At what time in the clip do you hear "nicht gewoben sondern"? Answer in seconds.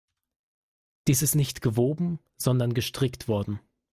1.35-2.73